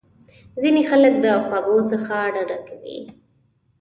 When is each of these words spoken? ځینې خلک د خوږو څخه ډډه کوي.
ځینې 0.61 0.81
خلک 0.89 1.13
د 1.25 1.27
خوږو 1.45 1.77
څخه 1.91 2.15
ډډه 2.33 2.57
کوي. 2.67 2.99